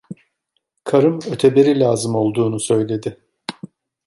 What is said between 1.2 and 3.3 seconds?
öteberi lazım olduğunu söyledi.